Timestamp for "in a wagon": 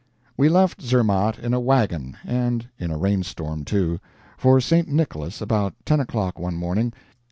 1.37-2.17